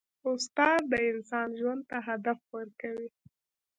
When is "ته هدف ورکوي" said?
1.89-3.09